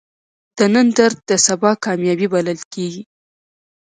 د 0.57 0.59
نن 0.73 0.87
درد 0.97 1.17
د 1.29 1.31
سبا 1.47 1.71
کامیابی 1.85 2.27
بلل 2.33 2.59
کېږي. 2.73 3.03